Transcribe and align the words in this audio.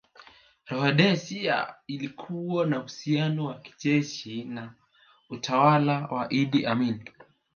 Rhodesia 0.65 1.75
ilikuwa 1.87 2.65
na 2.65 2.79
uhusiano 2.79 3.45
wa 3.45 3.59
kijeshi 3.59 4.43
na 4.43 4.73
utawala 5.29 6.07
wa 6.07 6.33
Idi 6.33 6.65
Amin 6.65 7.05